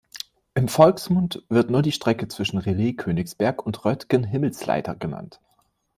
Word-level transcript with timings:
Im 0.55 0.67
Volksmund 0.67 1.43
wird 1.47 1.69
nur 1.69 1.83
die 1.83 1.91
Strecke 1.91 2.27
zwischen 2.27 2.57
Relais 2.57 2.93
Königsberg 2.97 3.63
und 3.63 3.85
Roetgen 3.85 4.23
Himmelsleiter 4.23 4.95
genannt. 4.95 5.39